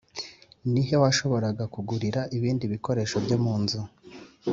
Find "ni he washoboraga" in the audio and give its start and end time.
0.71-1.63